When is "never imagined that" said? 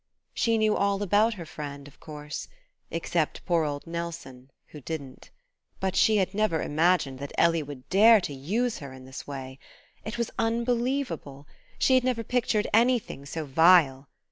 6.33-7.31